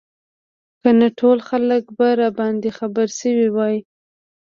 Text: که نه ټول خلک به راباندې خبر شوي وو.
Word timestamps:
که 0.81 0.89
نه 0.99 1.07
ټول 1.19 1.37
خلک 1.49 1.83
به 1.97 2.07
راباندې 2.19 2.69
خبر 2.77 3.07
شوي 3.19 3.47
وو. 3.55 3.69